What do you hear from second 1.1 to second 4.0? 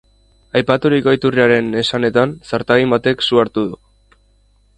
iturriaren esanetan, zartagin batek su hartu du.